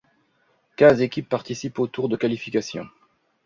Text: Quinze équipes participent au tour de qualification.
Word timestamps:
Quinze 0.77 0.99
équipes 1.03 1.29
participent 1.29 1.77
au 1.77 1.85
tour 1.85 2.09
de 2.09 2.15
qualification. 2.17 2.87